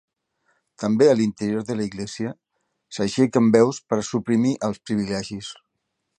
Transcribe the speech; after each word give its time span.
També 0.83 1.09
a 1.09 1.17
l'interior 1.19 1.67
de 1.67 1.75
l'església 1.81 2.31
s'aixequen 2.99 3.53
veus 3.59 3.83
per 3.91 4.01
a 4.03 4.09
suprimir 4.13 4.57
els 4.71 4.83
privilegis. 4.89 5.55